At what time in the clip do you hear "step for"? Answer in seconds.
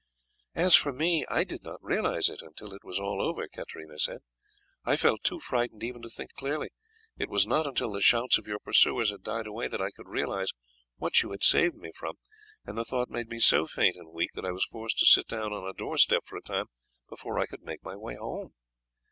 15.99-16.35